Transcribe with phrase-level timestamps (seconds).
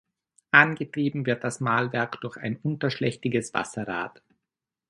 [0.49, 4.23] Angetrieben wird das Mahlwerk durch ein unterschlächtiges Wasserrad.